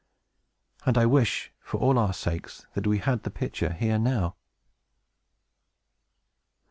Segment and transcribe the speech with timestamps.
[0.83, 4.35] And I wish, for all our sakes, that we had the pitcher here now!